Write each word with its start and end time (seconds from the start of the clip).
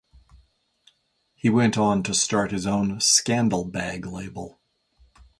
He 1.35 1.47
went 1.51 1.77
on 1.77 2.01
to 2.01 2.15
start 2.15 2.49
his 2.51 2.65
own 2.65 2.99
Scandal 2.99 3.65
Bag 3.65 4.07
label. 4.07 4.59